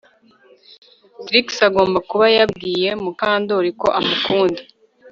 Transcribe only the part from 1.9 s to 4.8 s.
kuba yabwiye Mukandoli ko amukunda